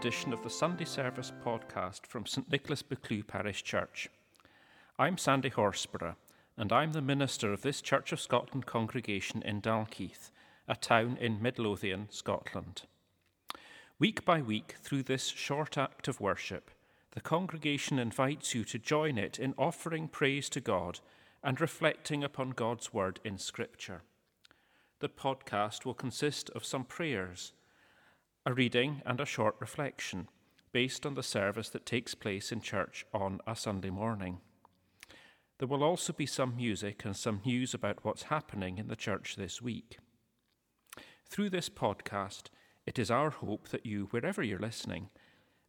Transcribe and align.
Edition 0.00 0.32
of 0.32 0.42
the 0.42 0.48
Sunday 0.48 0.86
Service 0.86 1.30
podcast 1.44 2.06
from 2.06 2.24
St 2.24 2.50
Nicholas 2.50 2.82
Buccleuch 2.82 3.26
Parish 3.26 3.62
Church. 3.62 4.08
I'm 4.98 5.18
Sandy 5.18 5.50
Horsburgh, 5.50 6.14
and 6.56 6.72
I'm 6.72 6.92
the 6.92 7.02
minister 7.02 7.52
of 7.52 7.60
this 7.60 7.82
Church 7.82 8.10
of 8.10 8.18
Scotland 8.18 8.64
congregation 8.64 9.42
in 9.42 9.60
Dalkeith, 9.60 10.30
a 10.66 10.74
town 10.74 11.18
in 11.20 11.42
Midlothian, 11.42 12.06
Scotland. 12.08 12.84
Week 13.98 14.24
by 14.24 14.40
week, 14.40 14.76
through 14.82 15.02
this 15.02 15.26
short 15.26 15.76
act 15.76 16.08
of 16.08 16.18
worship, 16.18 16.70
the 17.10 17.20
congregation 17.20 17.98
invites 17.98 18.54
you 18.54 18.64
to 18.64 18.78
join 18.78 19.18
it 19.18 19.38
in 19.38 19.52
offering 19.58 20.08
praise 20.08 20.48
to 20.48 20.62
God 20.62 21.00
and 21.44 21.60
reflecting 21.60 22.24
upon 22.24 22.52
God's 22.52 22.90
word 22.90 23.20
in 23.22 23.36
Scripture. 23.36 24.00
The 25.00 25.10
podcast 25.10 25.84
will 25.84 25.92
consist 25.92 26.48
of 26.54 26.64
some 26.64 26.84
prayers 26.84 27.52
a 28.46 28.54
reading 28.54 29.02
and 29.04 29.20
a 29.20 29.26
short 29.26 29.54
reflection 29.60 30.26
based 30.72 31.04
on 31.04 31.14
the 31.14 31.22
service 31.22 31.68
that 31.68 31.84
takes 31.84 32.14
place 32.14 32.50
in 32.50 32.60
church 32.60 33.04
on 33.12 33.38
a 33.46 33.54
Sunday 33.54 33.90
morning. 33.90 34.38
There 35.58 35.68
will 35.68 35.84
also 35.84 36.14
be 36.14 36.24
some 36.24 36.56
music 36.56 37.04
and 37.04 37.14
some 37.14 37.42
news 37.44 37.74
about 37.74 38.02
what's 38.02 38.24
happening 38.24 38.78
in 38.78 38.88
the 38.88 38.96
church 38.96 39.36
this 39.36 39.60
week. 39.60 39.98
Through 41.28 41.50
this 41.50 41.68
podcast, 41.68 42.44
it 42.86 42.98
is 42.98 43.10
our 43.10 43.28
hope 43.28 43.68
that 43.68 43.84
you, 43.84 44.08
wherever 44.10 44.42
you're 44.42 44.58
listening, 44.58 45.10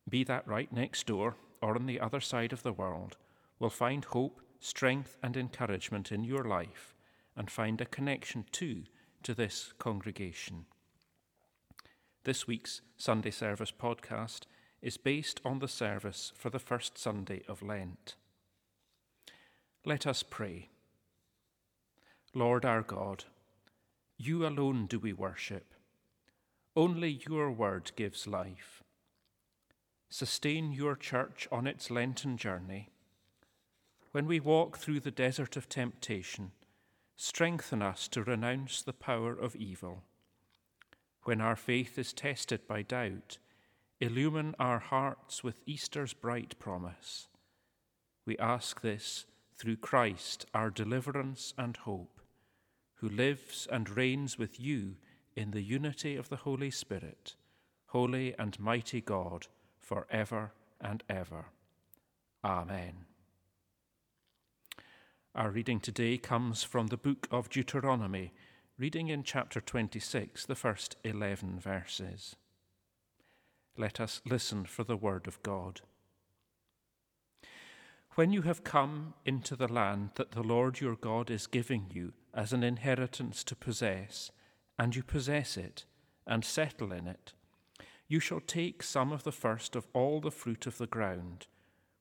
be 0.08 0.24
that 0.24 0.48
right 0.48 0.72
next 0.72 1.08
door 1.08 1.36
or 1.62 1.76
on 1.76 1.88
the 1.88 2.00
other 2.00 2.22
side 2.22 2.54
of 2.54 2.64
the 2.64 2.72
world, 2.72 3.18
will 3.60 3.70
find 3.70 4.06
hope, 4.06 4.40
strength, 4.62 5.18
and 5.22 5.36
encouragement 5.36 6.10
in 6.10 6.24
your 6.24 6.46
life 6.46 6.96
and 7.36 7.52
find 7.52 7.82
a 7.82 7.86
connection 7.86 8.46
too 8.52 8.84
to 9.24 9.34
this 9.34 9.74
congregation. 9.78 10.66
This 12.24 12.46
week's 12.46 12.82
Sunday 12.98 13.32
Service 13.32 13.72
podcast 13.72 14.42
is 14.80 14.96
based 14.96 15.42
on 15.44 15.58
the 15.58 15.68
service 15.68 16.32
for 16.38 16.52
the 16.52 16.60
first 16.60 16.96
Sunday 16.96 17.42
of 17.48 17.64
Lent. 17.64 18.14
Let 19.86 20.06
us 20.06 20.22
pray. 20.22 20.70
Lord 22.36 22.64
our 22.64 22.84
God, 22.84 23.24
you 24.20 24.46
alone 24.46 24.86
do 24.86 25.00
we 25.00 25.14
worship. 25.14 25.74
Only 26.76 27.22
your 27.28 27.52
word 27.52 27.92
gives 27.96 28.28
life. 28.28 28.84
Sustain 30.08 30.72
your 30.72 30.96
church 30.96 31.48
on 31.52 31.66
its 31.66 31.90
Lenten 31.90 32.38
journey. 32.38 32.90
When 34.12 34.28
we 34.28 34.40
walk 34.40 34.78
through 34.78 35.00
the 35.00 35.10
desert 35.10 35.58
of 35.58 35.68
temptation, 35.68 36.52
strengthen 37.18 37.82
us 37.82 38.08
to 38.10 38.22
renounce 38.22 38.84
the 38.84 38.94
power 38.94 39.34
of 39.34 39.56
evil 39.56 40.04
when 41.24 41.42
our 41.42 41.56
faith 41.56 41.98
is 41.98 42.14
tested 42.14 42.68
by 42.68 42.82
doubt, 42.82 43.38
illumine 44.00 44.56
our 44.60 44.80
hearts 44.80 45.44
with 45.44 45.62
Easter's 45.66 46.14
bright 46.14 46.58
promise. 46.60 47.28
We 48.26 48.38
ask 48.38 48.82
this 48.82 49.26
through 49.56 49.78
Christ, 49.78 50.46
our 50.54 50.70
deliverance 50.70 51.54
and 51.58 51.78
hope, 51.78 52.22
who 52.96 53.10
lives 53.10 53.68
and 53.72 53.90
reigns 53.90 54.38
with 54.38 54.60
you 54.60 54.96
in 55.36 55.52
the 55.52 55.62
unity 55.62 56.16
of 56.16 56.30
the 56.30 56.38
Holy 56.38 56.72
Spirit, 56.72 57.36
holy 57.88 58.34
and 58.40 58.60
mighty 58.60 59.02
God, 59.02 59.48
for 59.80 60.08
ever 60.10 60.52
and 60.80 61.04
ever. 61.10 61.46
Amen. 62.44 63.06
Our 65.36 65.52
reading 65.52 65.80
today 65.80 66.18
comes 66.18 66.64
from 66.64 66.88
the 66.88 66.98
book 66.98 67.28
of 67.32 67.50
Deuteronomy 67.50 68.34
reading 68.82 69.10
in 69.10 69.22
chapter 69.22 69.62
26, 69.62 70.48
the 70.48 70.56
first 70.56 70.96
11 71.04 71.60
verses. 71.60 72.36
Let 73.78 74.00
us 74.00 74.24
listen 74.26 74.66
for 74.66 74.84
the 74.84 74.98
word 74.98 75.28
of 75.28 75.44
God. 75.44 75.82
When 78.16 78.34
you 78.34 78.42
have 78.42 78.64
come 78.64 79.14
into 79.24 79.56
the 79.56 79.72
land 79.72 80.10
that 80.16 80.32
the 80.32 80.42
Lord 80.42 80.82
your 80.82 80.96
God 80.96 81.30
is 81.30 81.46
giving 81.46 81.92
you 81.94 82.14
as 82.34 82.54
an 82.54 82.64
inheritance 82.64 83.44
to 83.44 83.56
possess, 83.56 84.32
and 84.80 84.96
you 84.96 85.04
possess 85.04 85.58
it 85.58 85.86
and 86.26 86.44
settle 86.44 86.92
in 86.92 87.06
it, 87.06 87.34
you 88.08 88.20
shall 88.20 88.42
take 88.42 88.82
some 88.82 89.12
of 89.12 89.24
the 89.24 89.32
first 89.32 89.76
of 89.76 89.86
all 89.94 90.20
the 90.20 90.32
fruit 90.32 90.66
of 90.66 90.80
the 90.80 90.88
ground, 90.88 91.46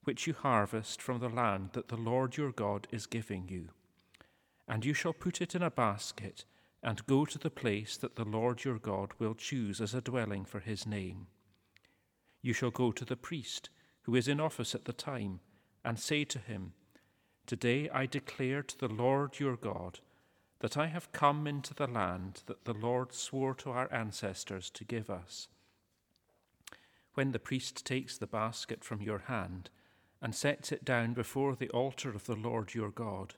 which 0.03 0.25
you 0.25 0.33
harvest 0.33 0.99
from 0.99 1.19
the 1.19 1.29
land 1.29 1.69
that 1.73 1.89
the 1.89 1.95
Lord 1.95 2.37
your 2.37 2.51
God 2.51 2.87
is 2.89 3.05
giving 3.05 3.49
you. 3.49 3.67
And 4.67 4.83
you 4.83 4.95
shall 4.95 5.13
put 5.13 5.41
it 5.41 5.53
in 5.53 5.61
a 5.61 5.69
basket 5.69 6.45
and 6.83 7.05
go 7.05 7.25
to 7.25 7.37
the 7.37 7.49
place 7.49 7.97
that 7.97 8.15
the 8.15 8.25
Lord 8.25 8.63
your 8.63 8.79
God 8.79 9.11
will 9.19 9.35
choose 9.35 9.79
as 9.79 9.93
a 9.93 10.01
dwelling 10.01 10.45
for 10.45 10.59
his 10.59 10.85
name. 10.85 11.27
You 12.41 12.53
shall 12.53 12.71
go 12.71 12.91
to 12.91 13.05
the 13.05 13.15
priest 13.15 13.69
who 14.03 14.15
is 14.15 14.27
in 14.27 14.39
office 14.39 14.73
at 14.73 14.85
the 14.85 14.93
time, 14.93 15.39
and 15.85 15.99
say 15.99 16.23
to 16.25 16.39
him, 16.39 16.73
Today 17.45 17.89
I 17.89 18.05
declare 18.05 18.63
to 18.63 18.77
the 18.77 18.87
Lord 18.87 19.39
your 19.39 19.55
God 19.55 19.99
that 20.59 20.77
I 20.77 20.87
have 20.87 21.11
come 21.11 21.47
into 21.47 21.73
the 21.73 21.87
land 21.87 22.43
that 22.45 22.65
the 22.65 22.73
Lord 22.73 23.13
swore 23.13 23.53
to 23.55 23.71
our 23.71 23.91
ancestors 23.91 24.69
to 24.71 24.83
give 24.83 25.09
us. 25.09 25.47
When 27.13 27.31
the 27.31 27.39
priest 27.39 27.85
takes 27.85 28.17
the 28.17 28.27
basket 28.27 28.83
from 28.83 29.01
your 29.01 29.19
hand 29.19 29.69
and 30.21 30.33
sets 30.33 30.71
it 30.71 30.85
down 30.85 31.13
before 31.13 31.55
the 31.55 31.69
altar 31.69 32.11
of 32.11 32.25
the 32.25 32.35
Lord 32.35 32.73
your 32.73 32.91
God, 32.91 33.33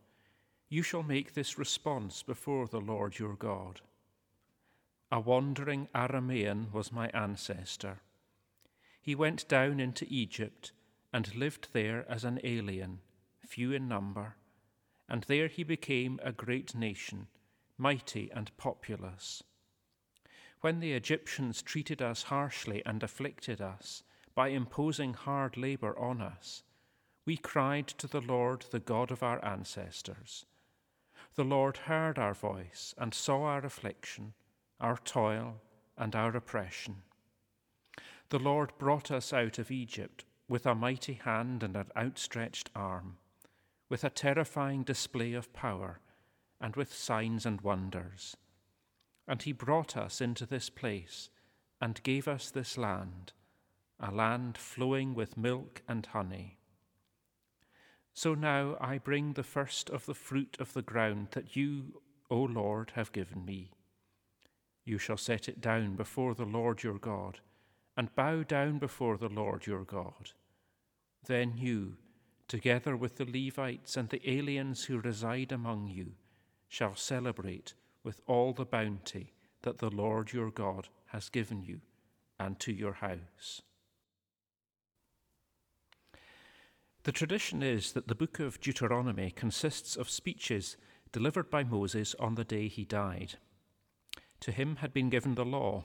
you 0.73 0.81
shall 0.81 1.03
make 1.03 1.35
this 1.35 1.59
response 1.59 2.23
before 2.23 2.65
the 2.65 2.81
Lord 2.81 3.19
your 3.19 3.35
God. 3.35 3.81
A 5.11 5.19
wandering 5.19 5.87
Aramean 5.93 6.71
was 6.71 6.91
my 6.91 7.09
ancestor. 7.09 7.99
He 8.99 9.13
went 9.13 9.47
down 9.47 9.79
into 9.79 10.07
Egypt 10.09 10.71
and 11.13 11.35
lived 11.35 11.67
there 11.73 12.09
as 12.09 12.23
an 12.23 12.39
alien, 12.43 13.01
few 13.45 13.71
in 13.71 13.87
number, 13.87 14.35
and 15.07 15.21
there 15.25 15.47
he 15.47 15.63
became 15.63 16.19
a 16.23 16.31
great 16.31 16.73
nation, 16.73 17.27
mighty 17.77 18.31
and 18.33 18.49
populous. 18.57 19.43
When 20.61 20.79
the 20.79 20.93
Egyptians 20.93 21.61
treated 21.61 22.01
us 22.01 22.23
harshly 22.23 22.81
and 22.83 23.03
afflicted 23.03 23.61
us 23.61 24.01
by 24.33 24.47
imposing 24.47 25.13
hard 25.13 25.55
labor 25.55 25.95
on 25.99 26.19
us, 26.19 26.63
we 27.27 27.37
cried 27.37 27.89
to 27.89 28.07
the 28.07 28.21
Lord, 28.21 28.65
the 28.71 28.79
God 28.79 29.11
of 29.11 29.21
our 29.21 29.43
ancestors 29.45 30.47
the 31.35 31.43
Lord 31.43 31.77
heard 31.77 32.19
our 32.19 32.33
voice 32.33 32.93
and 32.97 33.13
saw 33.13 33.43
our 33.43 33.65
affliction, 33.65 34.33
our 34.79 34.97
toil, 34.97 35.61
and 35.97 36.15
our 36.15 36.35
oppression. 36.35 36.97
The 38.29 38.39
Lord 38.39 38.71
brought 38.77 39.11
us 39.11 39.33
out 39.33 39.59
of 39.59 39.71
Egypt 39.71 40.25
with 40.47 40.65
a 40.65 40.75
mighty 40.75 41.13
hand 41.13 41.63
and 41.63 41.75
an 41.75 41.87
outstretched 41.97 42.69
arm, 42.75 43.17
with 43.89 44.03
a 44.03 44.09
terrifying 44.09 44.83
display 44.83 45.33
of 45.33 45.53
power, 45.53 45.99
and 46.59 46.75
with 46.75 46.93
signs 46.93 47.45
and 47.45 47.61
wonders. 47.61 48.37
And 49.27 49.41
he 49.41 49.51
brought 49.51 49.97
us 49.97 50.21
into 50.21 50.45
this 50.45 50.69
place 50.69 51.29
and 51.81 52.03
gave 52.03 52.27
us 52.27 52.49
this 52.49 52.77
land, 52.77 53.33
a 53.99 54.11
land 54.11 54.57
flowing 54.57 55.13
with 55.13 55.37
milk 55.37 55.81
and 55.87 56.05
honey. 56.05 56.59
So 58.13 58.35
now 58.35 58.77
I 58.79 58.99
bring 58.99 59.33
the 59.33 59.43
first 59.43 59.89
of 59.89 60.05
the 60.05 60.13
fruit 60.13 60.57
of 60.59 60.73
the 60.73 60.81
ground 60.81 61.29
that 61.31 61.55
you, 61.55 62.01
O 62.29 62.37
Lord, 62.37 62.91
have 62.95 63.11
given 63.11 63.43
me. 63.43 63.71
You 64.85 64.97
shall 64.97 65.17
set 65.17 65.49
it 65.49 65.61
down 65.61 65.95
before 65.95 66.35
the 66.35 66.45
Lord 66.45 66.83
your 66.83 66.99
God, 66.99 67.39
and 67.97 68.13
bow 68.15 68.43
down 68.43 68.79
before 68.79 69.17
the 69.17 69.29
Lord 69.29 69.65
your 69.65 69.83
God. 69.83 70.31
Then 71.25 71.53
you, 71.57 71.97
together 72.47 72.95
with 72.95 73.17
the 73.17 73.25
Levites 73.25 73.97
and 73.97 74.09
the 74.09 74.21
aliens 74.29 74.85
who 74.85 74.99
reside 74.99 75.51
among 75.51 75.87
you, 75.87 76.13
shall 76.67 76.95
celebrate 76.95 77.73
with 78.03 78.21
all 78.27 78.53
the 78.53 78.65
bounty 78.65 79.33
that 79.61 79.77
the 79.77 79.89
Lord 79.89 80.33
your 80.33 80.51
God 80.51 80.89
has 81.07 81.29
given 81.29 81.63
you 81.63 81.81
and 82.39 82.59
to 82.59 82.73
your 82.73 82.93
house. 82.93 83.61
The 87.03 87.11
tradition 87.11 87.61
is 87.61 87.91
that 87.93 88.07
the 88.07 88.15
book 88.15 88.39
of 88.39 88.61
Deuteronomy 88.61 89.31
consists 89.31 89.97
of 89.97 90.09
speeches 90.09 90.77
delivered 91.11 91.49
by 91.49 91.63
Moses 91.63 92.15
on 92.17 92.35
the 92.35 92.45
day 92.45 92.69
he 92.69 92.85
died. 92.85 93.35
To 94.39 94.53
him 94.53 94.77
had 94.77 94.93
been 94.93 95.09
given 95.09 95.35
the 95.35 95.43
law. 95.43 95.83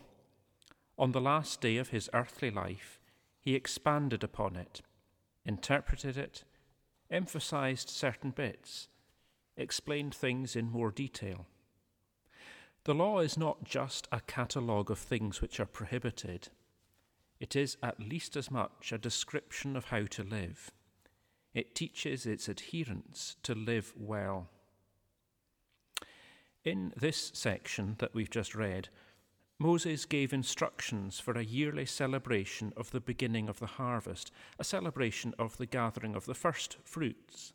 On 0.97 1.11
the 1.11 1.21
last 1.21 1.61
day 1.61 1.77
of 1.77 1.89
his 1.89 2.09
earthly 2.13 2.53
life, 2.53 3.01
he 3.41 3.57
expanded 3.57 4.23
upon 4.23 4.55
it, 4.55 4.81
interpreted 5.45 6.17
it, 6.17 6.45
emphasized 7.11 7.89
certain 7.89 8.31
bits, 8.31 8.89
explained 9.57 10.15
things 10.15 10.55
in 10.55 10.71
more 10.71 10.93
detail. 10.93 11.47
The 12.85 12.95
law 12.95 13.19
is 13.19 13.37
not 13.37 13.65
just 13.65 14.07
a 14.13 14.21
catalogue 14.21 14.91
of 14.91 15.01
things 15.01 15.41
which 15.41 15.59
are 15.59 15.67
prohibited, 15.67 16.49
it 17.41 17.57
is 17.57 17.77
at 17.83 18.01
least 18.01 18.37
as 18.37 18.51
much 18.51 18.93
a 18.93 18.99
description 18.99 19.77
of 19.77 19.87
how 19.87 20.05
to 20.07 20.23
live. 20.23 20.73
It 21.55 21.75
teaches 21.75 22.27
its 22.27 22.49
adherents 22.49 23.37
to 23.43 23.55
live 23.55 23.93
well. 23.97 24.49
In 26.65 26.93
this 26.97 27.31
section 27.35 27.97
that 27.99 28.15
we've 28.15 28.31
just 28.31 28.55
read, 28.55 28.89
Moses 29.59 30.05
gave 30.05 30.33
instructions 30.33 31.19
for 31.19 31.33
a 31.33 31.45
yearly 31.45 31.87
celebration 31.87 32.73
of 32.77 32.93
the 32.93 33.01
beginning 33.01 33.49
of 33.49 33.59
the 33.59 33.67
harvest, 33.67 34.31
a 34.59 34.65
celebration 34.65 35.35
of 35.39 35.57
the 35.57 35.67
gathering 35.67 36.15
of 36.15 36.27
the 36.27 36.35
first 36.35 36.77
fruits. 36.85 37.53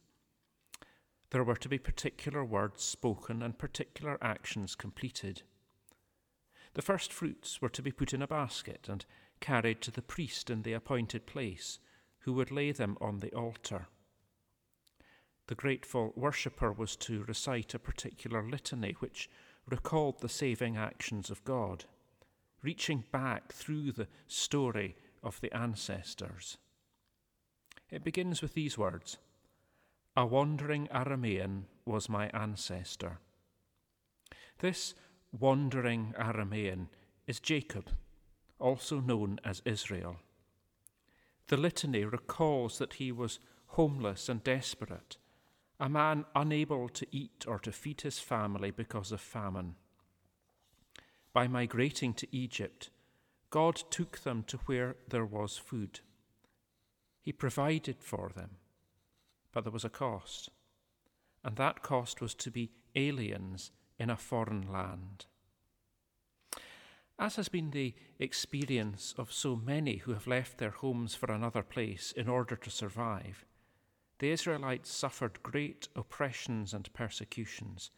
There 1.30 1.44
were 1.44 1.56
to 1.56 1.70
be 1.70 1.78
particular 1.78 2.44
words 2.44 2.84
spoken 2.84 3.42
and 3.42 3.58
particular 3.58 4.18
actions 4.22 4.76
completed. 4.76 5.44
The 6.74 6.82
first 6.82 7.14
fruits 7.14 7.62
were 7.62 7.70
to 7.70 7.82
be 7.82 7.92
put 7.92 8.14
in 8.14 8.22
a 8.22 8.28
basket 8.28 8.90
and 8.90 9.06
carried 9.40 9.82
to 9.82 9.92
the 9.92 10.02
priest 10.02 10.50
in 10.50 10.64
the 10.64 10.74
appointed 10.74 11.26
place, 11.26 11.80
who 12.24 12.34
would 12.34 12.52
lay 12.52 12.72
them 12.72 12.98
on 13.00 13.20
the 13.20 13.32
altar. 13.34 13.88
The 15.48 15.56
grateful 15.56 16.14
worshipper 16.16 16.72
was 16.72 16.96
to 16.98 17.24
recite 17.24 17.74
a 17.74 17.80
particular 17.80 18.48
litany 18.48 18.96
which 19.00 19.30
recalled 19.70 20.20
the 20.20 20.30
saving 20.30 20.78
actions 20.78 21.30
of 21.30 21.44
God 21.44 21.86
reaching 22.64 23.04
back 23.12 23.52
through 23.52 23.92
the 23.92 24.08
story 24.26 24.96
of 25.22 25.40
the 25.42 25.56
ancestors. 25.56 26.58
It 27.92 28.04
begins 28.04 28.42
with 28.42 28.54
these 28.54 28.78
words 28.78 29.18
A 30.16 30.26
wandering 30.26 30.88
Aramaean 30.88 31.64
was 31.86 32.10
my 32.10 32.30
ancestor. 32.30 33.20
This 34.60 34.96
wandering 35.38 36.14
Aramaean 36.18 36.88
is 37.28 37.40
Jacob, 37.40 37.90
also 38.60 39.00
known 39.00 39.40
as 39.44 39.62
Israel. 39.66 40.18
The 41.48 41.58
litany 41.58 42.06
recalls 42.06 42.78
that 42.78 42.94
he 42.94 43.12
was 43.12 43.40
homeless 43.68 44.30
and 44.30 44.44
desperate, 44.44 45.18
a 45.80 45.90
man 45.90 46.26
unable 46.36 46.90
to 46.90 47.08
eat 47.12 47.46
or 47.48 47.60
to 47.60 47.72
feed 47.72 48.02
his 48.02 48.20
family 48.20 48.72
because 48.72 49.12
of 49.12 49.22
famine 49.22 49.76
by 51.34 51.48
migrating 51.48 52.14
to 52.14 52.36
Egypt, 52.36 52.92
God 53.50 53.76
took 53.90 54.20
them 54.20 54.44
to 54.44 54.58
where 54.66 54.96
there 55.10 55.26
was 55.26 55.58
food. 55.58 56.00
He 57.22 57.34
provided 57.34 57.98
for 58.00 58.32
them, 58.36 58.52
but 59.52 59.64
there 59.64 59.72
was 59.72 59.86
a 59.86 59.90
cost, 59.90 60.50
and 61.44 61.56
that 61.56 61.82
cost 61.82 62.22
was 62.22 62.36
to 62.36 62.52
be 62.52 62.72
aliens 62.96 63.72
in 63.98 64.10
a 64.10 64.18
foreign 64.18 64.72
land. 64.72 65.26
As 67.20 67.36
has 67.36 67.50
been 67.50 67.72
the 67.72 67.94
experience 68.20 69.14
of 69.18 69.32
so 69.32 69.56
many 69.56 69.98
who 69.98 70.14
have 70.14 70.28
left 70.28 70.58
their 70.58 70.72
homes 70.72 71.16
for 71.16 71.32
another 71.32 71.64
place 71.64 72.12
in 72.12 72.28
order 72.28 72.56
to 72.56 72.70
survive, 72.70 73.46
the 74.20 74.32
Israelites 74.32 74.92
suffered 74.92 75.44
great 75.44 75.88
oppressions 75.96 76.74
and 76.74 76.92
persecutions 76.94 77.92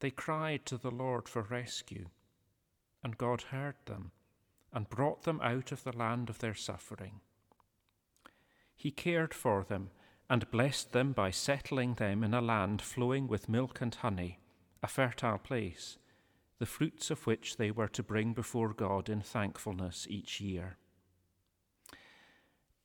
they 0.00 0.10
cried 0.10 0.64
to 0.66 0.76
the 0.76 0.90
Lord 0.90 1.28
for 1.28 1.42
rescue, 1.42 2.06
and 3.02 3.18
God 3.18 3.42
heard 3.42 3.76
them 3.86 4.12
and 4.72 4.88
brought 4.88 5.22
them 5.22 5.40
out 5.40 5.72
of 5.72 5.82
the 5.82 5.96
land 5.96 6.30
of 6.30 6.38
their 6.38 6.54
suffering. 6.54 7.20
He 8.76 8.90
cared 8.90 9.34
for 9.34 9.64
them 9.64 9.90
and 10.30 10.50
blessed 10.50 10.92
them 10.92 11.12
by 11.12 11.30
settling 11.30 11.94
them 11.94 12.22
in 12.22 12.34
a 12.34 12.40
land 12.40 12.80
flowing 12.82 13.26
with 13.26 13.48
milk 13.48 13.80
and 13.80 13.94
honey, 13.94 14.38
a 14.82 14.86
fertile 14.86 15.38
place, 15.38 15.98
the 16.58 16.66
fruits 16.66 17.10
of 17.10 17.26
which 17.26 17.56
they 17.56 17.70
were 17.70 17.88
to 17.88 18.02
bring 18.02 18.32
before 18.32 18.72
God 18.72 19.08
in 19.08 19.20
thankfulness 19.20 20.06
each 20.10 20.40
year. 20.40 20.76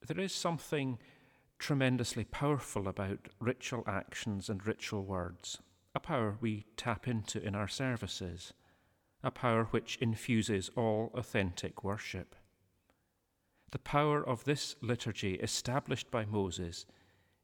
There 0.08 0.20
is 0.20 0.34
something 0.34 1.00
tremendously 1.58 2.26
powerful 2.26 2.88
about 2.88 3.30
ritual 3.40 3.84
actions 3.88 4.50
and 4.50 4.66
ritual 4.66 5.04
words 5.04 5.60
a 5.96 6.00
power 6.00 6.38
we 6.42 6.66
tap 6.76 7.08
into 7.08 7.42
in 7.42 7.54
our 7.54 7.68
services, 7.68 8.54
a 9.24 9.30
power 9.30 9.66
which 9.66 9.98
infuses 10.02 10.72
all 10.76 11.12
authentic 11.14 11.84
worship. 11.84 12.36
The 13.72 13.80
power 13.80 14.28
of 14.28 14.44
this 14.44 14.76
liturgy, 14.82 15.36
established 15.36 16.10
by 16.10 16.26
Moses, 16.26 16.86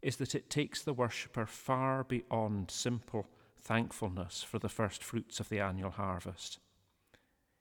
is 0.02 0.18
that 0.18 0.34
it 0.34 0.50
takes 0.50 0.82
the 0.82 0.94
worshipper 0.94 1.46
far 1.46 2.04
beyond 2.04 2.72
simple 2.72 3.28
thankfulness 3.62 4.44
for 4.44 4.60
the 4.60 4.70
first 4.70 5.04
fruits 5.04 5.40
of 5.40 5.50
the 5.50 5.60
annual 5.60 5.92
harvest. 5.92 6.60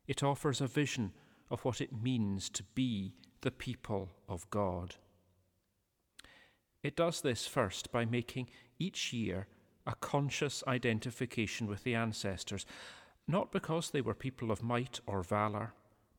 It 0.07 0.23
offers 0.23 0.61
a 0.61 0.67
vision 0.67 1.13
of 1.51 1.65
what 1.65 1.81
it 1.81 1.93
means 1.93 2.49
to 2.51 2.63
be 2.75 3.13
the 3.41 3.51
people 3.51 4.11
of 4.29 4.49
God. 4.51 4.97
It 6.83 6.97
does 6.97 7.21
this 7.21 7.47
first 7.47 7.91
by 7.93 8.05
making 8.05 8.49
each 8.79 9.13
year 9.13 9.47
a 9.87 9.95
conscious 9.95 10.63
identification 10.67 11.67
with 11.67 11.83
the 11.83 11.95
ancestors, 11.95 12.67
not 13.27 13.53
because 13.53 13.91
they 13.91 14.01
were 14.01 14.15
people 14.15 14.51
of 14.51 14.63
might 14.63 15.01
or 15.07 15.23
valour, 15.23 15.73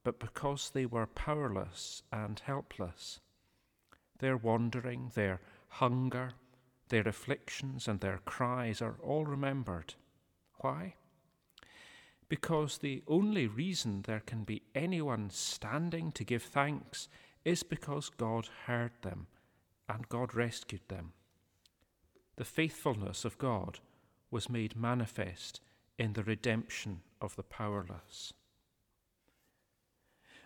but 0.04 0.20
because 0.20 0.72
they 0.72 0.86
were 0.86 1.08
powerless 1.08 2.04
and 2.12 2.40
helpless. 2.40 3.20
Their 4.20 4.38
wandering, 4.38 5.12
their 5.14 5.40
hunger, 5.70 6.32
their 6.90 7.08
afflictions, 7.08 7.88
and 7.88 8.00
their 8.00 8.20
cries 8.26 8.82
are 8.82 8.98
all 9.02 9.26
remembered. 9.26 9.96
Why? 10.58 10.96
Because 12.28 12.78
the 12.78 13.04
only 13.08 13.48
reason 13.48 14.04
there 14.04 14.22
can 14.26 14.44
be 14.44 14.64
anyone 14.76 15.30
standing 15.30 16.12
to 16.12 16.24
give 16.24 16.44
thanks 16.44 17.08
is 17.46 17.64
because 17.64 18.10
God 18.10 18.48
heard 18.66 18.92
them 19.02 19.28
and 19.88 20.08
God 20.10 20.36
rescued 20.36 20.88
them 20.88 21.14
the 22.40 22.46
faithfulness 22.46 23.26
of 23.26 23.38
God 23.38 23.80
was 24.32 24.50
made 24.50 24.74
manifest 24.74 25.60
in 25.98 26.14
the 26.14 26.24
redemption 26.24 27.02
of 27.20 27.36
the 27.36 27.44
powerless. 27.44 28.32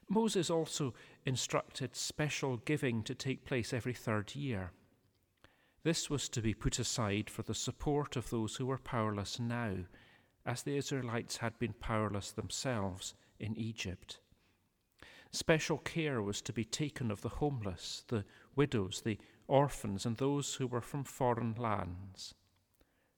Moses 0.09 0.49
also 0.49 0.95
instructed 1.23 1.95
special 1.95 2.57
giving 2.57 3.03
to 3.03 3.13
take 3.13 3.45
place 3.45 3.73
every 3.73 3.93
third 3.93 4.33
year. 4.33 4.71
This 5.83 6.09
was 6.09 6.29
to 6.29 6.41
be 6.41 6.53
put 6.53 6.79
aside 6.79 7.29
for 7.29 7.43
the 7.43 7.53
support 7.53 8.15
of 8.15 8.29
those 8.29 8.55
who 8.55 8.65
were 8.65 8.77
powerless 8.77 9.39
now, 9.39 9.75
as 10.45 10.63
the 10.63 10.77
Israelites 10.77 11.37
had 11.37 11.59
been 11.59 11.73
powerless 11.73 12.31
themselves 12.31 13.15
in 13.39 13.57
Egypt. 13.57 14.19
Special 15.31 15.79
care 15.79 16.21
was 16.21 16.41
to 16.43 16.53
be 16.53 16.63
taken 16.63 17.11
of 17.11 17.21
the 17.21 17.29
homeless, 17.29 18.05
the 18.07 18.23
widows, 18.55 19.01
the 19.03 19.17
orphans, 19.47 20.05
and 20.05 20.17
those 20.17 20.55
who 20.55 20.67
were 20.67 20.81
from 20.81 21.03
foreign 21.03 21.55
lands. 21.55 22.33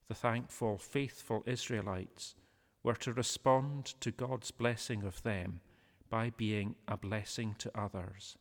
The 0.07 0.15
thankful, 0.15 0.77
faithful 0.77 1.43
Israelites 1.45 2.35
were 2.83 2.95
to 2.95 3.13
respond 3.13 3.85
to 3.99 4.11
God's 4.11 4.51
blessing 4.51 5.03
of 5.03 5.21
them 5.23 5.59
by 6.09 6.31
being 6.31 6.75
a 6.87 6.97
blessing 6.97 7.55
to 7.59 7.79
others. 7.79 8.37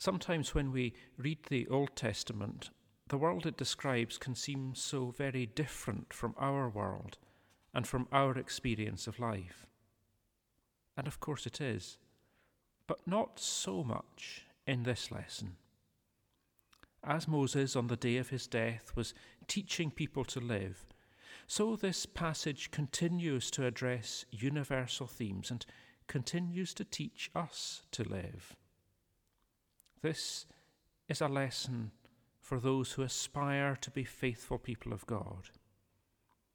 Sometimes 0.00 0.54
when 0.54 0.72
we 0.72 0.94
read 1.18 1.40
the 1.50 1.68
Old 1.68 1.94
Testament, 1.94 2.70
the 3.08 3.18
world 3.18 3.44
it 3.44 3.58
describes 3.58 4.16
can 4.16 4.34
seem 4.34 4.74
so 4.74 5.10
very 5.10 5.44
different 5.44 6.14
from 6.14 6.34
our 6.38 6.70
world 6.70 7.18
and 7.74 7.86
from 7.86 8.08
our 8.10 8.38
experience 8.38 9.06
of 9.06 9.18
life. 9.18 9.66
And 10.96 11.06
of 11.06 11.20
course 11.20 11.44
it 11.44 11.60
is, 11.60 11.98
but 12.86 13.06
not 13.06 13.38
so 13.38 13.84
much 13.84 14.46
in 14.66 14.84
this 14.84 15.10
lesson. 15.10 15.56
As 17.04 17.28
Moses, 17.28 17.76
on 17.76 17.88
the 17.88 17.96
day 17.96 18.16
of 18.16 18.30
his 18.30 18.46
death, 18.46 18.96
was 18.96 19.12
teaching 19.48 19.90
people 19.90 20.24
to 20.24 20.40
live, 20.40 20.86
so 21.46 21.76
this 21.76 22.06
passage 22.06 22.70
continues 22.70 23.50
to 23.50 23.66
address 23.66 24.24
universal 24.30 25.06
themes 25.06 25.50
and 25.50 25.66
continues 26.06 26.72
to 26.72 26.86
teach 26.86 27.30
us 27.34 27.82
to 27.92 28.02
live. 28.02 28.56
This 30.02 30.46
is 31.08 31.20
a 31.20 31.28
lesson 31.28 31.90
for 32.40 32.58
those 32.58 32.92
who 32.92 33.02
aspire 33.02 33.76
to 33.80 33.90
be 33.90 34.04
faithful 34.04 34.58
people 34.58 34.92
of 34.92 35.06
God. 35.06 35.50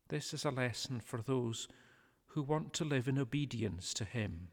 This 0.09 0.33
is 0.33 0.45
a 0.45 0.51
lesson 0.51 0.99
for 0.99 1.21
those 1.21 1.67
who 2.27 2.41
want 2.41 2.73
to 2.73 2.85
live 2.85 3.07
in 3.07 3.17
obedience 3.17 3.93
to 3.95 4.05
Him. 4.05 4.49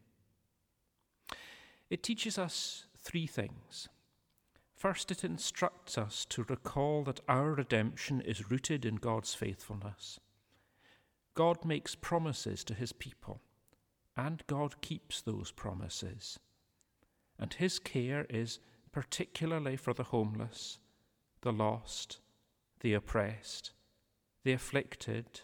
It 1.91 2.03
teaches 2.03 2.39
us 2.39 2.87
three 2.97 3.27
things. 3.27 3.89
First, 4.75 5.11
it 5.11 5.25
instructs 5.25 5.97
us 5.97 6.25
to 6.31 6.45
recall 6.45 7.05
that 7.05 7.21
our 7.29 7.53
redemption 7.53 8.21
is 8.21 8.51
rooted 8.51 8.85
in 8.85 8.97
God's 8.97 9.35
faithfulness. 9.35 10.19
God 11.35 11.65
makes 11.65 11.95
promises 11.95 12.65
to 12.65 12.75
his 12.75 12.93
people, 12.93 13.41
and 14.17 14.43
God 14.47 14.81
keeps 14.81 15.21
those 15.21 15.51
promises. 15.51 16.39
And 17.39 17.55
his 17.55 17.79
care 17.79 18.27
is 18.29 18.59
particularly 18.93 19.77
for 19.77 19.95
the 19.95 20.05
homeless, 20.05 20.79
the 21.41 21.53
lost, 21.53 22.19
the 22.81 22.93
oppressed, 22.95 23.73
the 24.45 24.53
afflicted, 24.53 25.41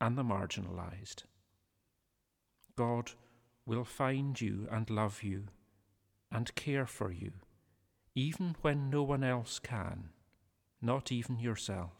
and 0.00 0.16
the 0.16 0.22
marginalized. 0.22 1.24
God 2.76 3.12
will 3.66 3.84
find 3.84 4.40
you 4.40 4.66
and 4.70 4.88
love 4.88 5.22
you 5.22 5.44
and 6.32 6.54
care 6.54 6.86
for 6.86 7.12
you, 7.12 7.32
even 8.14 8.56
when 8.62 8.90
no 8.90 9.02
one 9.02 9.24
else 9.24 9.58
can, 9.58 10.10
not 10.80 11.12
even 11.12 11.38
yourself. 11.38 11.92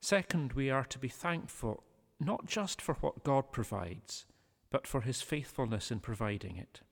Second, 0.00 0.52
we 0.52 0.68
are 0.70 0.84
to 0.84 0.98
be 0.98 1.08
thankful 1.08 1.82
not 2.20 2.46
just 2.46 2.80
for 2.80 2.94
what 2.94 3.24
God 3.24 3.50
provides, 3.50 4.26
but 4.70 4.86
for 4.86 5.00
his 5.00 5.22
faithfulness 5.22 5.90
in 5.90 6.00
providing 6.00 6.56
it. 6.56 6.82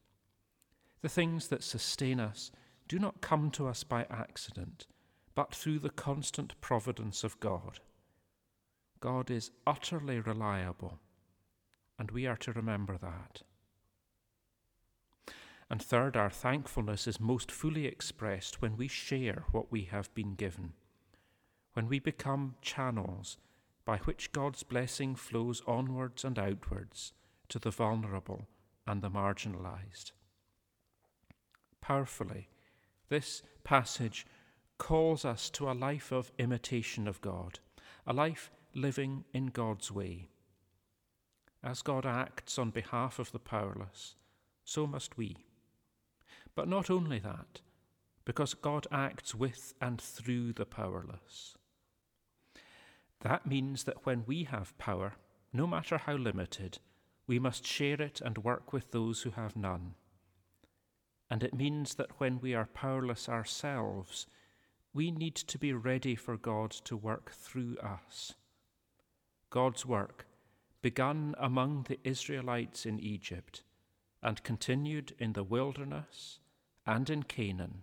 The 1.03 1.09
things 1.09 1.49
that 1.49 1.65
sustain 1.65 2.21
us 2.21 2.53
do 2.89 2.99
not 2.99 3.21
come 3.21 3.51
to 3.53 3.67
us 3.67 3.83
by 3.83 4.07
accident, 4.09 4.87
but 5.35 5.55
through 5.55 5.81
the 5.81 5.91
constant 5.91 6.61
providence 6.61 7.25
of 7.25 7.41
God. 7.41 7.81
God 9.01 9.31
is 9.31 9.51
utterly 9.67 10.21
reliable, 10.21 11.01
and 11.99 12.13
we 12.13 12.27
are 12.27 12.37
to 12.37 12.53
remember 12.53 12.97
that. 12.99 13.43
And 15.69 15.83
third, 15.83 16.17
our 16.17 16.31
thankfulness 16.31 17.09
is 17.09 17.19
most 17.19 17.51
fully 17.51 17.87
expressed 17.87 18.63
when 18.63 18.77
we 18.77 18.87
share 18.87 19.45
what 19.51 19.73
we 19.73 19.85
have 19.85 20.15
been 20.15 20.35
given, 20.35 20.75
when 21.73 21.89
we 21.89 21.99
become 21.99 22.55
channels 22.63 23.39
by 23.85 23.97
which 23.99 24.33
God's 24.33 24.63
blessing 24.63 25.17
flows 25.17 25.63
onwards 25.67 26.25
and 26.25 26.39
outwards 26.39 27.13
to 27.49 27.59
the 27.59 27.71
vulnerable 27.71 28.47
and 28.87 29.03
the 29.03 29.11
marginalized. 29.11 30.13
Powerfully, 31.83 32.49
this 33.11 33.43
passage 33.65 34.25
calls 34.79 35.25
us 35.25 35.51
to 35.51 35.71
a 35.71 35.75
life 35.75 36.11
of 36.11 36.33
imitation 36.39 37.07
of 37.07 37.21
God, 37.21 37.59
a 38.07 38.15
life 38.15 38.51
living 38.75 39.25
in 39.35 39.47
God's 39.49 39.93
way. 39.93 40.29
As 41.63 41.83
God 41.83 42.07
acts 42.07 42.59
on 42.59 42.71
behalf 42.71 43.19
of 43.19 43.33
the 43.33 43.39
powerless, 43.39 44.15
so 44.65 44.87
must 44.87 45.19
we. 45.19 45.37
But 46.55 46.69
not 46.69 46.89
only 46.89 47.19
that, 47.19 47.61
because 48.25 48.55
God 48.55 48.87
acts 48.91 49.35
with 49.35 49.75
and 49.81 50.01
through 50.01 50.53
the 50.53 50.65
powerless. 50.65 51.57
That 53.21 53.47
means 53.47 53.85
that 53.85 54.07
when 54.07 54.25
we 54.27 54.45
have 54.45 54.77
power, 54.79 55.15
no 55.53 55.67
matter 55.67 55.99
how 55.99 56.15
limited, 56.15 56.79
we 57.27 57.39
must 57.39 57.67
share 57.67 58.01
it 58.01 58.21
and 58.21 58.39
work 58.39 58.73
with 58.73 58.91
those 58.91 59.23
who 59.23 59.31
have 59.31 59.57
none. 59.57 59.95
And 61.33 61.43
it 61.43 61.55
means 61.55 61.95
that 61.95 62.21
when 62.21 62.41
we 62.43 62.53
are 62.55 62.67
powerless 62.67 63.27
ourselves, 63.27 64.27
we 64.93 65.11
need 65.11 65.35
to 65.35 65.57
be 65.57 65.73
ready 65.73 66.15
for 66.15 66.37
God 66.37 66.73
to 66.85 66.95
work 66.95 67.33
through 67.33 67.79
us. 67.79 68.35
God's 69.49 69.87
work, 69.87 70.27
begun 70.83 71.35
among 71.39 71.87
the 71.89 71.99
Israelites 72.05 72.85
in 72.85 73.01
Egypt 73.01 73.63
and 74.23 74.43
continued 74.43 75.15
in 75.19 75.33
the 75.33 75.43
wilderness 75.43 76.39
and 76.85 77.09
in 77.09 77.23
Canaan, 77.23 77.81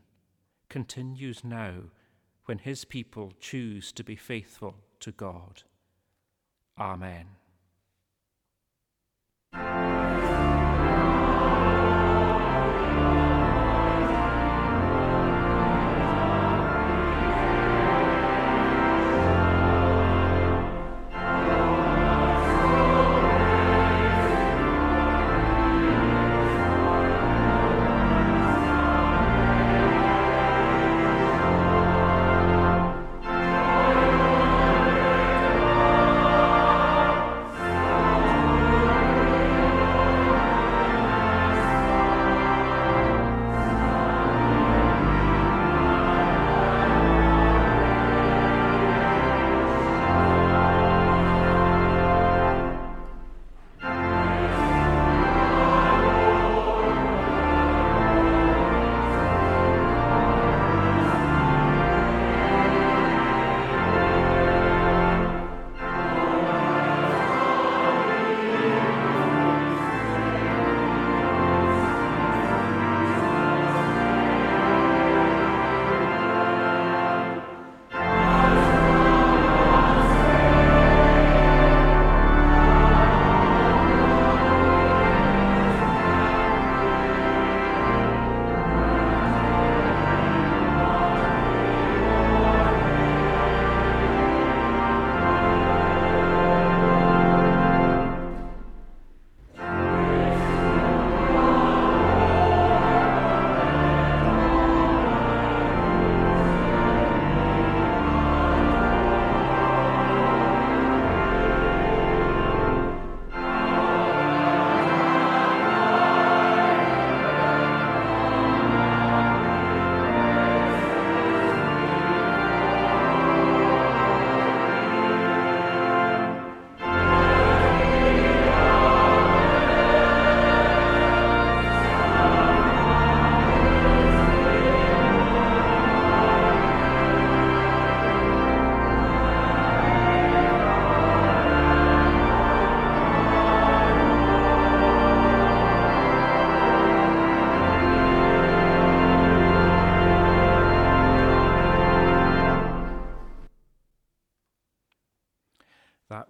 continues 0.69 1.43
now 1.43 1.85
when 2.45 2.59
his 2.59 2.85
people 2.85 3.33
choose 3.39 3.91
to 3.93 4.03
be 4.03 4.15
faithful 4.15 4.75
to 4.99 5.11
God. 5.11 5.63
Amen. 6.77 7.38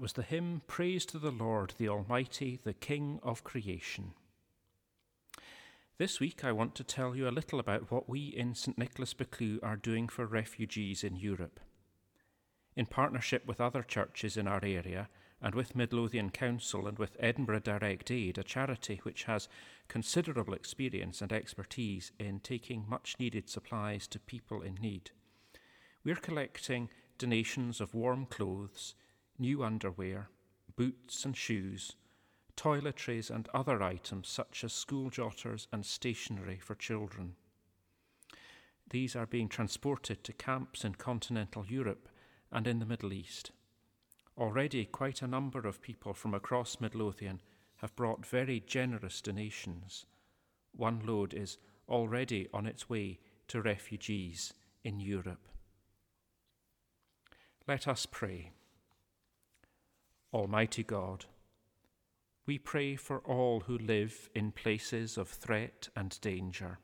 Was 0.10 0.14
the 0.16 0.24
hymn 0.24 0.64
Praise 0.66 1.06
to 1.06 1.20
the 1.20 1.30
Lord, 1.30 1.76
the 1.78 1.88
Almighty, 1.88 2.60
the 2.64 2.74
King 2.74 3.20
of 3.22 3.44
creation. 3.44 4.14
This 6.00 6.20
week, 6.20 6.44
I 6.44 6.52
want 6.52 6.74
to 6.76 6.84
tell 6.84 7.16
you 7.16 7.28
a 7.28 7.30
little 7.30 7.60
about 7.60 7.92
what 7.92 8.10
we 8.10 8.24
in 8.24 8.56
St 8.56 8.76
Nicholas 8.76 9.14
Buccleuch 9.14 9.60
are 9.62 9.76
doing 9.76 10.08
for 10.08 10.26
refugees 10.26 11.04
in 11.04 11.16
Europe. 11.16 11.60
In 12.76 12.88
partnership 12.88 13.46
with 13.46 13.62
other 13.62 13.84
churches 13.84 14.36
in 14.36 14.48
our 14.48 14.62
area, 14.64 15.10
and 15.44 15.54
with 15.54 15.76
Midlothian 15.76 16.32
Council 16.32 16.88
and 16.88 16.98
with 16.98 17.16
Edinburgh 17.20 17.60
Direct 17.60 18.10
Aid, 18.10 18.40
a 18.40 18.44
charity 18.44 19.00
which 19.04 19.26
has 19.26 19.48
considerable 19.88 20.56
experience 20.56 21.22
and 21.22 21.32
expertise 21.32 22.14
in 22.18 22.40
taking 22.40 22.90
much 22.90 23.16
needed 23.20 23.48
supplies 23.48 24.08
to 24.08 24.18
people 24.18 24.64
in 24.64 24.74
need. 24.82 25.12
We're 26.04 26.16
collecting 26.16 26.90
donations 27.20 27.80
of 27.80 27.94
warm 27.94 28.26
clothes, 28.26 28.96
new 29.40 29.64
underwear, 29.64 30.30
boots 30.76 31.26
and 31.26 31.36
shoes, 31.36 31.96
toiletries 32.56 33.30
and 33.30 33.48
other 33.54 33.82
items 33.82 34.28
such 34.28 34.64
as 34.64 34.74
school 34.74 35.10
jotters 35.10 35.68
and 35.72 35.86
stationery 35.86 36.60
for 36.62 36.76
children. 36.76 37.36
These 38.90 39.16
are 39.16 39.26
being 39.26 39.48
transported 39.48 40.24
to 40.24 40.34
camps 40.34 40.84
in 40.84 40.96
continental 40.96 41.66
Europe 41.66 42.10
and 42.52 42.68
in 42.68 42.80
the 42.80 42.86
Middle 42.86 43.14
East. 43.14 43.52
Already, 44.38 44.86
quite 44.86 45.22
a 45.22 45.28
number 45.28 45.68
of 45.68 45.82
people 45.82 46.14
from 46.14 46.34
across 46.34 46.80
Midlothian 46.80 47.42
have 47.78 47.96
brought 47.96 48.26
very 48.26 48.60
generous 48.66 49.22
donations. 49.22 50.06
One 50.76 51.02
load 51.06 51.34
is 51.34 51.58
already 51.88 52.48
on 52.54 52.66
its 52.66 52.90
way 52.90 53.20
to 53.50 53.62
refugees 53.62 54.54
in 54.84 55.00
Europe. 55.00 55.48
Let 57.68 57.88
us 57.88 58.06
pray. 58.06 58.52
Almighty 60.32 60.84
God, 60.84 61.26
we 62.46 62.60
pray 62.60 62.96
for 62.96 63.18
all 63.20 63.62
who 63.62 63.80
live 63.80 64.30
in 64.36 64.52
places 64.52 65.18
of 65.18 65.28
threat 65.28 65.90
and 65.96 66.22
danger. 66.22 66.78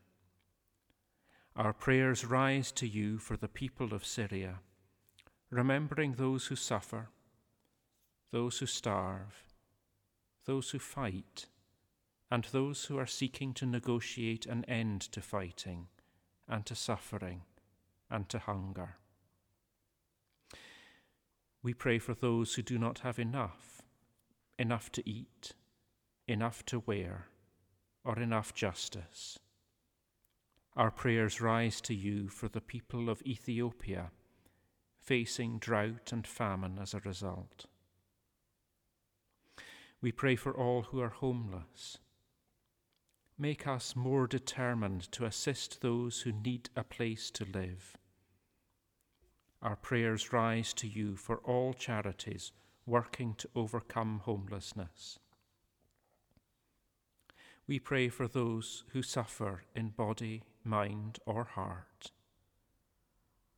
Our 1.55 1.71
prayers 1.71 2.25
rise 2.25 2.71
to 2.71 2.87
you 2.87 3.19
for 3.19 3.37
the 3.37 3.47
people 3.47 3.93
of 3.93 4.03
Syria, 4.03 4.61
remembering 5.51 6.13
those 6.13 6.47
who 6.47 6.55
suffer, 6.55 7.09
those 8.31 8.57
who 8.57 8.65
starve, 8.65 9.43
those 10.45 10.71
who 10.71 10.79
fight, 10.79 11.45
and 12.31 12.45
those 12.45 12.85
who 12.85 12.97
are 12.97 13.05
seeking 13.05 13.53
to 13.53 13.67
negotiate 13.67 14.47
an 14.47 14.65
end 14.65 15.01
to 15.01 15.21
fighting 15.21 15.87
and 16.47 16.65
to 16.65 16.73
suffering 16.73 17.43
and 18.09 18.27
to 18.29 18.39
hunger. 18.39 18.97
We 21.65 21.73
pray 21.73 21.97
for 21.97 22.13
those 22.13 22.53
who 22.53 22.61
do 22.61 22.77
not 22.77 22.99
have 22.99 23.17
enough 23.17 23.81
enough 24.59 24.91
to 24.91 25.09
eat, 25.09 25.53
enough 26.27 26.63
to 26.67 26.83
wear, 26.85 27.25
or 28.03 28.19
enough 28.19 28.53
justice. 28.53 29.39
Our 30.75 30.91
prayers 30.91 31.41
rise 31.41 31.81
to 31.81 31.95
you 31.95 32.27
for 32.27 32.47
the 32.47 32.61
people 32.61 33.09
of 33.09 33.23
Ethiopia 33.23 34.11
facing 34.99 35.57
drought 35.57 36.11
and 36.11 36.27
famine 36.27 36.77
as 36.79 36.93
a 36.93 36.99
result. 36.99 37.65
We 40.01 40.11
pray 40.11 40.35
for 40.35 40.55
all 40.55 40.83
who 40.83 40.99
are 40.99 41.09
homeless. 41.09 41.97
Make 43.39 43.65
us 43.65 43.95
more 43.95 44.27
determined 44.27 45.11
to 45.13 45.25
assist 45.25 45.81
those 45.81 46.21
who 46.21 46.31
need 46.31 46.69
a 46.75 46.83
place 46.83 47.31
to 47.31 47.43
live. 47.43 47.97
Our 49.61 49.75
prayers 49.75 50.31
rise 50.31 50.73
to 50.73 50.87
you 50.87 51.15
for 51.15 51.37
all 51.37 51.73
charities 51.73 52.51
working 52.85 53.33
to 53.35 53.49
overcome 53.55 54.21
homelessness. 54.23 55.19
We 57.67 57.79
pray 57.79 58.09
for 58.09 58.27
those 58.27 58.83
who 58.89 59.01
suffer 59.01 59.63
in 59.75 59.89
body, 59.89 60.43
mind, 60.63 61.19
or 61.25 61.45
heart. 61.45 62.11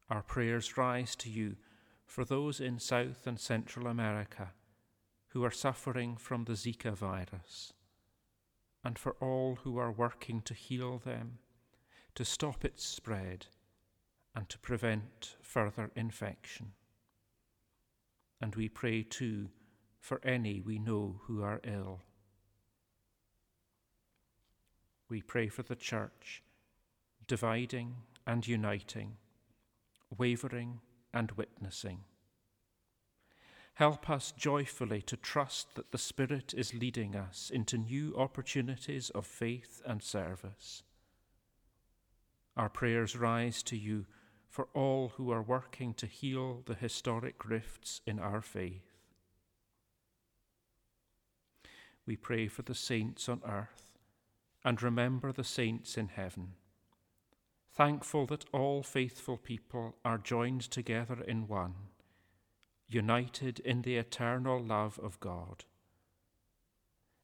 Our 0.10 0.24
prayers 0.24 0.78
rise 0.78 1.16
to 1.18 1.30
you 1.30 1.58
for 2.06 2.24
those 2.24 2.62
in 2.62 2.80
South 2.80 3.28
and 3.28 3.38
Central 3.38 3.88
America 3.88 4.54
who 5.30 5.44
are 5.44 5.52
suffering 5.52 6.16
from 6.16 6.46
the 6.46 6.54
Zika 6.54 6.94
virus, 6.94 7.74
and 8.84 8.98
for 8.98 9.16
all 9.20 9.60
who 9.64 9.78
are 9.78 9.92
working 9.92 10.42
to 10.42 10.54
heal 10.54 10.98
them, 10.98 11.40
to 12.16 12.24
stop 12.24 12.64
its 12.64 12.84
spread, 12.86 13.48
and 14.38 14.48
to 14.50 14.60
prevent 14.60 15.36
further 15.42 15.90
infection. 15.96 16.74
And 18.40 18.54
we 18.54 18.70
pray 18.70 19.02
too 19.02 19.50
for 20.00 20.22
any 20.24 20.62
we 20.62 20.78
know 20.78 21.22
who 21.24 21.42
are 21.42 21.60
ill. 21.64 22.02
We 25.10 25.24
pray 25.24 25.48
for 25.48 25.64
the 25.64 25.76
Church, 25.76 26.44
dividing 27.26 27.96
and 28.28 28.48
uniting, 28.48 29.18
wavering 30.16 30.82
and 31.12 31.32
witnessing. 31.32 32.02
Help 33.74 34.08
us 34.08 34.32
joyfully 34.38 35.02
to 35.02 35.18
trust 35.18 35.74
that 35.74 35.92
the 35.92 35.98
Spirit 35.98 36.54
is 36.56 36.76
leading 36.76 37.16
us 37.16 37.50
into 37.52 37.76
new 37.76 38.14
opportunities 38.16 39.10
of 39.16 39.26
faith 39.26 39.82
and 39.84 40.04
service. 40.04 40.84
Our 42.56 42.70
prayers 42.70 43.16
rise 43.16 43.64
to 43.64 43.76
you 43.76 44.06
for 44.50 44.68
all 44.74 45.10
who 45.16 45.32
are 45.32 45.42
working 45.42 45.94
to 45.96 46.08
heal 46.08 46.64
the 46.66 46.74
historic 46.74 47.46
rifts 47.46 48.02
in 48.06 48.20
our 48.20 48.42
faith. 48.42 48.98
We 52.06 52.16
pray 52.16 52.48
for 52.48 52.62
the 52.62 52.76
saints 52.76 53.28
on 53.28 53.42
earth 53.46 53.98
and 54.64 54.82
remember 54.82 55.32
the 55.32 55.44
saints 55.44 55.98
in 55.98 56.08
heaven. 56.08 56.54
Thankful 57.74 58.26
that 58.28 58.46
all 58.52 58.82
faithful 58.82 59.38
people 59.38 59.96
are 60.04 60.18
joined 60.18 60.62
together 60.62 61.22
in 61.28 61.48
one, 61.48 61.76
united 62.88 63.60
in 63.60 63.82
the 63.82 63.98
eternal 63.98 64.64
love 64.64 65.00
of 65.04 65.20
God. 65.20 65.66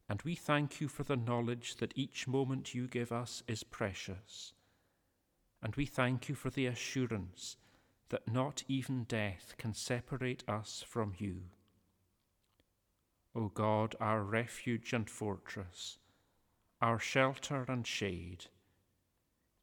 And 0.10 0.22
we 0.24 0.36
thank 0.36 0.80
you 0.82 0.88
for 0.88 1.04
the 1.04 1.16
knowledge 1.16 1.78
that 1.78 1.94
each 1.96 2.28
moment 2.28 2.76
you 2.76 2.88
give 2.88 3.12
us 3.12 3.42
is 3.48 3.64
precious 3.64 4.54
and 5.64 5.76
we 5.78 5.86
thank 5.86 6.28
you 6.28 6.36
for 6.36 6.50
the 6.50 6.66
assurance 6.66 7.56
that 8.10 8.32
not 8.32 8.64
even 8.68 9.06
death 9.06 9.56
can 9.58 9.74
separate 9.74 10.44
us 10.48 10.84
from 10.86 11.14
you. 11.18 11.38
O 13.34 13.48
God, 13.48 13.96
our 14.00 14.22
refuge 14.22 14.92
and 14.92 15.10
fortress, 15.10 15.98
our 16.82 17.00
shelter 17.00 17.66
and 17.70 17.88
shade, 17.88 18.46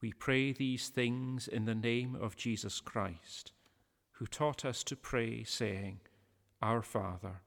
we 0.00 0.12
pray 0.12 0.52
these 0.52 0.88
things 0.88 1.46
in 1.46 1.66
the 1.66 1.74
name 1.74 2.16
of 2.18 2.34
Jesus 2.34 2.80
Christ, 2.80 3.52
who 4.12 4.26
taught 4.26 4.64
us 4.64 4.82
to 4.84 4.96
pray, 4.96 5.44
saying, 5.44 6.00
Our 6.62 6.80
Father, 6.80 7.42